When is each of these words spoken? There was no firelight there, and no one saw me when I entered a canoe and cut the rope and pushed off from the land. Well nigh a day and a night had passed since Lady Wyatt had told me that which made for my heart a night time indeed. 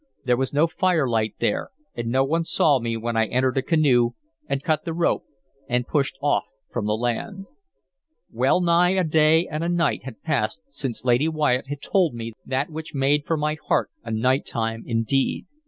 There 0.25 0.35
was 0.35 0.51
no 0.51 0.65
firelight 0.65 1.35
there, 1.39 1.69
and 1.93 2.07
no 2.07 2.23
one 2.23 2.43
saw 2.43 2.79
me 2.79 2.97
when 2.97 3.15
I 3.15 3.27
entered 3.27 3.55
a 3.59 3.61
canoe 3.61 4.13
and 4.47 4.63
cut 4.63 4.83
the 4.83 4.95
rope 4.95 5.25
and 5.69 5.85
pushed 5.85 6.17
off 6.23 6.45
from 6.73 6.87
the 6.87 6.95
land. 6.97 7.45
Well 8.31 8.61
nigh 8.61 8.95
a 8.97 9.03
day 9.03 9.45
and 9.45 9.63
a 9.63 9.69
night 9.69 10.03
had 10.03 10.23
passed 10.23 10.61
since 10.71 11.05
Lady 11.05 11.27
Wyatt 11.27 11.67
had 11.67 11.83
told 11.83 12.15
me 12.15 12.33
that 12.47 12.71
which 12.71 12.95
made 12.95 13.27
for 13.27 13.37
my 13.37 13.55
heart 13.67 13.91
a 14.03 14.09
night 14.09 14.47
time 14.47 14.81
indeed. 14.87 15.45